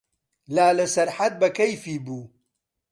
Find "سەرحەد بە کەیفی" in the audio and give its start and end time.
0.93-1.97